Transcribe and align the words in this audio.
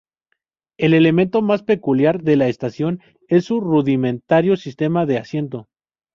El 0.79 0.95
elemento 0.95 1.43
más 1.43 1.61
peculiar 1.61 2.23
de 2.23 2.35
la 2.35 2.47
estación 2.47 3.01
es 3.27 3.45
su 3.45 3.61
rudimentario 3.61 4.57
sistema 4.57 5.05
de 5.05 5.19
asiento. 5.19 5.69